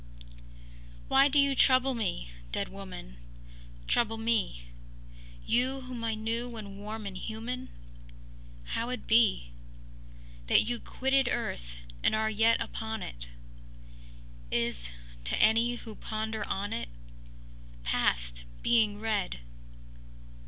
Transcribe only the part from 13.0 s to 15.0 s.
it Is,